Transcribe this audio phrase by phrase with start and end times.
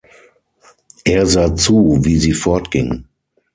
[1.05, 3.05] Er sah zu, wie sie fortging.